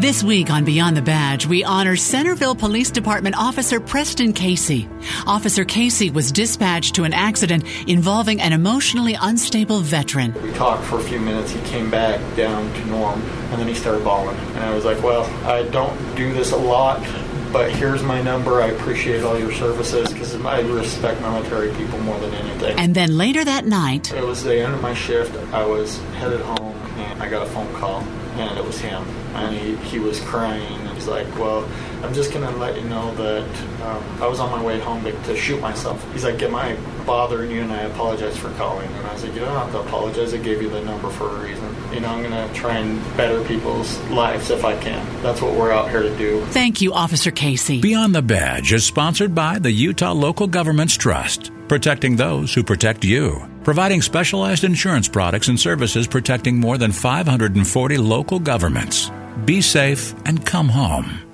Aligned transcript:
This 0.00 0.22
week 0.22 0.48
on 0.48 0.64
Beyond 0.64 0.96
the 0.96 1.02
Badge, 1.02 1.44
we 1.44 1.64
honor 1.64 1.96
Centerville 1.96 2.54
Police 2.54 2.92
Department 2.92 3.36
Officer 3.36 3.80
Preston 3.80 4.32
Casey. 4.32 4.88
Officer 5.26 5.64
Casey 5.64 6.08
was 6.08 6.30
dispatched 6.30 6.94
to 6.94 7.02
an 7.02 7.12
accident 7.12 7.64
involving 7.88 8.40
an 8.40 8.52
emotionally 8.52 9.16
unstable 9.20 9.80
veteran. 9.80 10.34
We 10.40 10.52
talked 10.52 10.84
for 10.84 11.00
a 11.00 11.02
few 11.02 11.18
minutes. 11.18 11.50
He 11.50 11.60
came 11.62 11.90
back 11.90 12.20
down 12.36 12.72
to 12.74 12.84
norm, 12.86 13.20
and 13.22 13.60
then 13.60 13.66
he 13.66 13.74
started 13.74 14.04
bawling. 14.04 14.36
And 14.36 14.58
I 14.58 14.72
was 14.72 14.84
like, 14.84 15.02
Well, 15.02 15.24
I 15.44 15.64
don't 15.64 15.98
do 16.14 16.32
this 16.32 16.52
a 16.52 16.56
lot, 16.56 17.04
but 17.52 17.72
here's 17.72 18.04
my 18.04 18.22
number. 18.22 18.62
I 18.62 18.68
appreciate 18.68 19.24
all 19.24 19.36
your 19.36 19.52
services 19.52 20.12
because 20.12 20.32
I 20.36 20.60
respect 20.60 21.20
military 21.22 21.74
people 21.74 21.98
more 22.00 22.20
than 22.20 22.32
anything. 22.34 22.78
And 22.78 22.94
then 22.94 23.18
later 23.18 23.44
that 23.44 23.66
night, 23.66 24.12
it 24.12 24.24
was 24.24 24.44
the 24.44 24.60
end 24.60 24.74
of 24.74 24.80
my 24.80 24.94
shift. 24.94 25.34
I 25.52 25.66
was 25.66 25.98
headed 26.18 26.40
home, 26.42 26.67
I 27.20 27.28
got 27.28 27.46
a 27.46 27.50
phone 27.50 27.72
call, 27.74 28.00
and 28.36 28.58
it 28.58 28.64
was 28.64 28.80
him. 28.80 29.02
And 29.34 29.54
he, 29.56 29.76
he 29.76 29.98
was 29.98 30.20
crying, 30.20 30.62
and 30.62 30.90
he's 30.90 31.08
like, 31.08 31.26
Well, 31.38 31.68
I'm 32.02 32.14
just 32.14 32.32
going 32.32 32.46
to 32.46 32.56
let 32.58 32.76
you 32.76 32.88
know 32.88 33.12
that 33.16 33.44
um, 33.82 34.22
I 34.22 34.26
was 34.28 34.38
on 34.38 34.50
my 34.50 34.62
way 34.62 34.78
home 34.78 35.02
to, 35.04 35.12
to 35.24 35.36
shoot 35.36 35.60
myself. 35.60 36.12
He's 36.12 36.24
like, 36.24 36.40
Am 36.42 36.54
I 36.54 36.76
bothering 37.04 37.50
you? 37.50 37.62
And 37.62 37.72
I 37.72 37.82
apologize 37.82 38.36
for 38.36 38.50
calling. 38.52 38.88
And 38.88 39.06
I 39.06 39.12
was 39.12 39.24
like, 39.24 39.34
You 39.34 39.40
don't 39.40 39.54
have 39.54 39.72
to 39.72 39.80
apologize. 39.80 40.32
I 40.32 40.38
gave 40.38 40.62
you 40.62 40.70
the 40.70 40.80
number 40.82 41.10
for 41.10 41.28
a 41.28 41.42
reason. 41.42 41.74
You 41.92 42.00
know, 42.00 42.08
I'm 42.08 42.22
going 42.22 42.48
to 42.48 42.54
try 42.54 42.78
and 42.78 43.02
better 43.16 43.42
people's 43.44 43.98
lives 44.10 44.50
if 44.50 44.64
I 44.64 44.78
can. 44.78 45.04
That's 45.22 45.42
what 45.42 45.54
we're 45.54 45.72
out 45.72 45.90
here 45.90 46.02
to 46.02 46.16
do. 46.16 46.44
Thank 46.46 46.80
you, 46.80 46.92
Officer 46.92 47.30
Casey. 47.30 47.80
Beyond 47.80 48.14
the 48.14 48.22
Badge 48.22 48.72
is 48.72 48.84
sponsored 48.84 49.34
by 49.34 49.58
the 49.58 49.72
Utah 49.72 50.12
Local 50.12 50.46
Governments 50.46 50.96
Trust, 50.96 51.50
protecting 51.66 52.16
those 52.16 52.54
who 52.54 52.62
protect 52.62 53.04
you. 53.04 53.48
Providing 53.64 54.02
specialized 54.02 54.64
insurance 54.64 55.08
products 55.08 55.48
and 55.48 55.58
services 55.58 56.06
protecting 56.06 56.58
more 56.58 56.78
than 56.78 56.92
540 56.92 57.98
local 57.98 58.38
governments. 58.38 59.10
Be 59.44 59.60
safe 59.60 60.14
and 60.24 60.44
come 60.46 60.68
home. 60.68 61.27